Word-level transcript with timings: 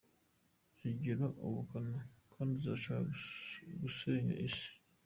Zigira 0.77 1.25
ubukana 1.45 1.99
kandi 2.33 2.53
zirashaka 2.61 3.15
gusenya 3.81 4.35
Isi. 4.47 4.69